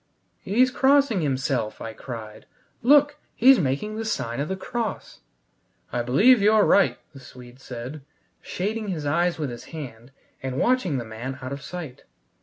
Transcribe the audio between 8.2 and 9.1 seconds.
shading his